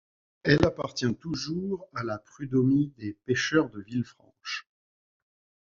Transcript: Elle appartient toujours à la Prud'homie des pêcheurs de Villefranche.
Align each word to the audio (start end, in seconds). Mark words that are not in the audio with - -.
Elle 0.41 0.65
appartient 0.65 1.13
toujours 1.13 1.87
à 1.93 2.03
la 2.03 2.17
Prud'homie 2.17 2.91
des 2.97 3.13
pêcheurs 3.13 3.69
de 3.69 3.81
Villefranche. 3.81 4.67